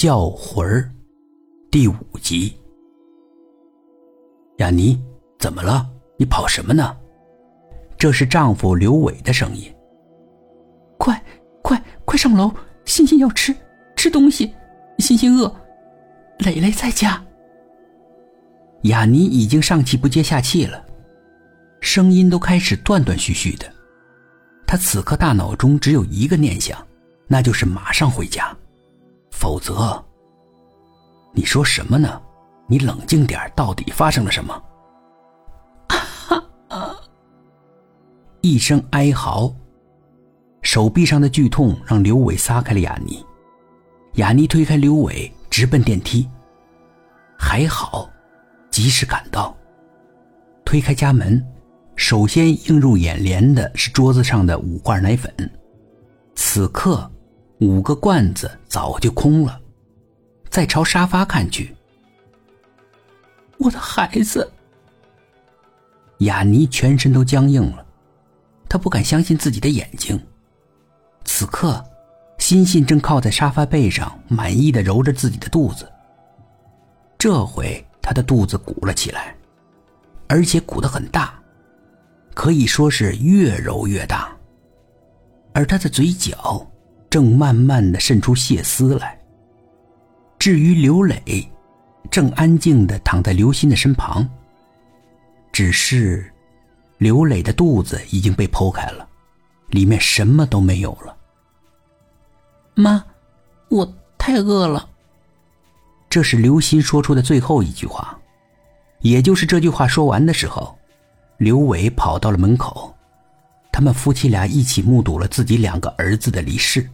[0.00, 0.90] 叫魂儿，
[1.70, 2.56] 第五集。
[4.56, 4.98] 雅妮，
[5.38, 5.86] 怎么了？
[6.16, 6.96] 你跑什么呢？
[7.98, 9.70] 这是丈夫刘伟的声音。
[10.96, 11.22] 快，
[11.62, 12.50] 快，快上楼！
[12.86, 13.54] 欣欣要吃
[13.94, 14.50] 吃东西，
[15.00, 15.54] 欣欣饿。
[16.38, 17.22] 蕾蕾在家。
[18.84, 20.82] 雅妮已经上气不接下气了，
[21.82, 23.70] 声音都开始断断续续的。
[24.66, 26.82] 她此刻大脑中只有一个念想，
[27.26, 28.56] 那就是马上回家，
[29.40, 30.04] 否则……
[31.32, 32.20] 你说什么呢？
[32.66, 34.62] 你冷静点，到底发生了什么？
[38.42, 39.50] 一声哀嚎，
[40.60, 43.24] 手臂上的剧痛让刘伟撒开了雅妮。
[44.16, 46.28] 雅妮推开刘伟，直奔电梯。
[47.38, 48.10] 还好，
[48.70, 49.56] 及时赶到。
[50.66, 51.42] 推开家门，
[51.96, 55.32] 首先映入眼帘的是桌子上的五罐奶粉。
[56.34, 57.10] 此刻，
[57.60, 59.60] 五个罐子早就空了。
[60.48, 61.74] 再朝沙发看去，
[63.58, 64.50] 我的孩子。
[66.18, 67.86] 雅尼全身都僵硬了。
[68.68, 70.20] 他不敢相信自己的眼睛。
[71.24, 71.84] 此刻，
[72.38, 75.90] 欣欣正靠在沙发背上，满意的揉着自己的肚子。
[77.18, 79.36] 这回他的肚子鼓了起来，
[80.28, 81.34] 而且鼓得很大，
[82.32, 84.36] 可以说是越揉越大。
[85.52, 86.66] 而他的嘴角
[87.10, 89.20] 正慢慢的渗出血丝来。
[90.38, 91.46] 至于刘磊，
[92.10, 94.26] 正安静的躺在刘鑫的身旁。
[95.52, 96.24] 只是。
[96.98, 99.08] 刘磊的肚子已经被剖开了，
[99.68, 101.16] 里面什么都没有了。
[102.74, 103.02] 妈，
[103.70, 104.86] 我太饿了。
[106.10, 108.18] 这是刘鑫说出的最后一句话，
[108.98, 110.78] 也就是这句话说完的时候，
[111.38, 112.94] 刘伟跑到了门口，
[113.72, 116.86] 他们夫妻俩一起目睹了自己两个儿子的离世。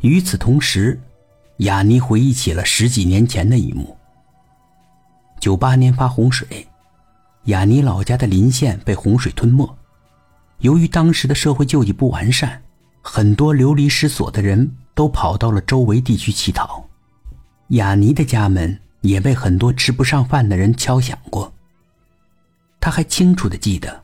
[0.00, 0.98] 与此同时，
[1.58, 3.96] 雅妮回忆起了十几年前的一幕：
[5.38, 6.66] 九八年发洪水。
[7.44, 9.68] 雅尼老家的林县被洪水吞没，
[10.58, 12.62] 由于当时的社会救济不完善，
[13.02, 16.82] 很多流离失所的人都跑到了周围地区乞讨。
[17.68, 21.52] 雅尼的家门也被很多吃不上饭的人敲响过。
[22.78, 24.02] 他还清楚的记得，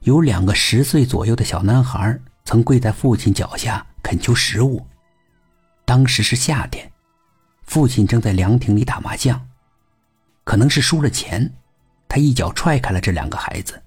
[0.00, 4.86] 有两个十岁左右的小男孩曾跪在父亲脚下恳求食物。
[5.88, 6.92] 当时是夏天，
[7.62, 9.48] 父亲正在凉亭里打麻将，
[10.44, 11.50] 可能是输了钱。
[12.06, 13.82] 他一脚踹开了这两个孩子，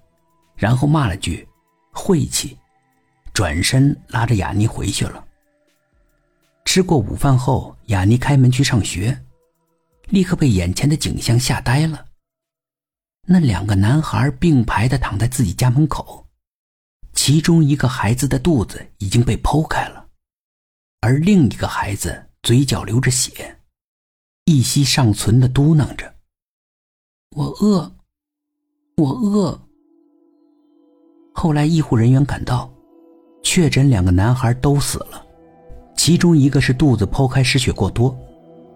[0.56, 1.46] 然后骂了句
[1.94, 2.58] “晦气”，
[3.32, 5.24] 转身拉着雅妮回去了。
[6.64, 9.16] 吃过午饭后，雅妮开门去上学，
[10.08, 12.06] 立刻被眼前的景象吓呆了。
[13.28, 16.26] 那两个男孩并排的躺在自己家门口，
[17.12, 19.91] 其中一个孩子的肚子已经被剖开了，
[21.04, 23.56] 而另一个孩子嘴角流着血，
[24.44, 26.14] 一息尚存的嘟囔着
[27.34, 27.92] ：“我饿。”
[28.96, 29.60] 我饿。
[31.34, 32.72] 后来医护人员赶到，
[33.42, 35.26] 确诊两个男孩都死了，
[35.96, 38.16] 其中一个是肚子剖开失血过多，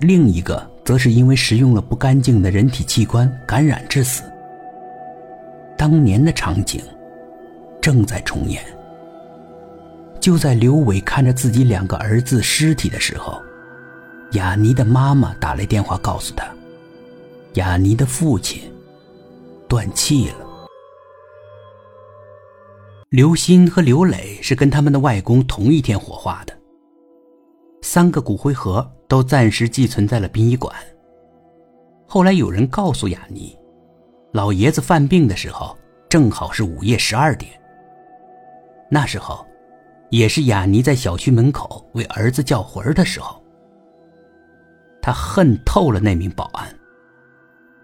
[0.00, 4.24] 另一个则是因为食用了不干净的人体器官感染致死。
[5.78, 6.82] 当年的场景
[7.80, 8.64] 正在重演。
[10.26, 13.40] 就在刘伟看着自己两个儿子尸体的时候，
[14.32, 16.44] 雅尼的妈妈打来电话告诉他，
[17.52, 18.60] 雅尼的父亲。
[19.68, 20.34] 断气了。
[23.08, 26.52] 刘鑫和刘磊是跟他们的外公同一天火化的。
[27.82, 30.74] 三个骨灰盒都暂时寄存在了殡仪馆。
[32.04, 33.56] 后来有人告诉雅妮，
[34.32, 37.52] 老爷子犯病的时候正好是午夜十二点。
[38.90, 39.45] 那时候，
[40.10, 43.42] 也是雅妮在小区门口为儿子叫魂的时候。
[45.02, 46.68] 他恨透了那名保安，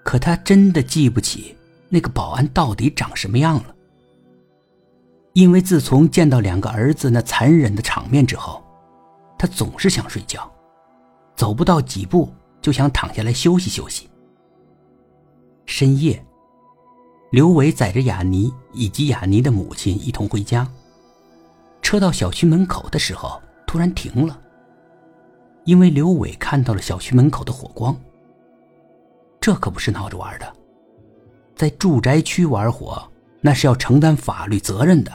[0.02, 1.56] 可他真的记不起。
[1.88, 3.74] 那个保安到底长什么样了？
[5.34, 8.64] 因为自从见到两个儿子那残忍的场面之后，
[9.38, 10.50] 他总是想睡觉，
[11.36, 12.32] 走不到几步
[12.62, 14.08] 就想躺下来休息休息。
[15.66, 16.24] 深夜，
[17.30, 20.66] 刘伟载着雅妮以及雅妮的母亲一同回家。
[21.82, 24.40] 车到小区门口的时候，突然停了，
[25.64, 27.94] 因为刘伟看到了小区门口的火光。
[29.40, 30.50] 这可不是闹着玩的。
[31.54, 33.02] 在住宅区玩火，
[33.40, 35.12] 那是要承担法律责任的。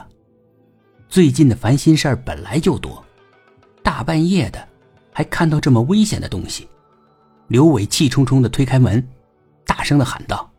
[1.09, 3.03] 最近的烦心事儿本来就多，
[3.81, 4.67] 大半夜的
[5.11, 6.67] 还看到这么危险的东西，
[7.47, 9.05] 刘伟气冲冲的推开门，
[9.65, 10.49] 大声的喊道：“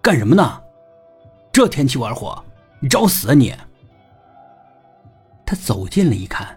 [0.00, 0.60] 干什么呢？
[1.50, 2.42] 这天气玩火，
[2.78, 3.54] 你找死啊你！”
[5.46, 6.56] 他走近了一看，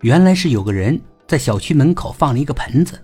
[0.00, 3.00] 原来是有个人在小区门口放了一个盆子，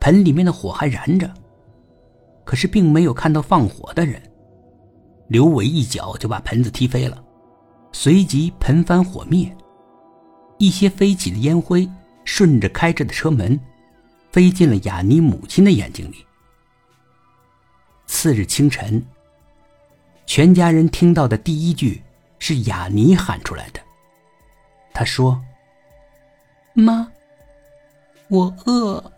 [0.00, 1.32] 盆里面的火还燃着，
[2.44, 4.20] 可是并没有看到放火的人。
[5.28, 7.24] 刘伟一脚就把盆子踢飞了，
[7.92, 9.50] 随即盆翻火灭，
[10.58, 11.88] 一些飞起的烟灰
[12.24, 13.58] 顺着开着的车门，
[14.30, 16.16] 飞进了雅尼母亲的眼睛里。
[18.06, 19.02] 次日清晨，
[20.26, 22.02] 全家人听到的第一句
[22.38, 23.80] 是雅尼喊出来的。
[24.94, 25.44] 他说
[26.72, 27.12] ：“妈，
[28.28, 29.12] 我饿。”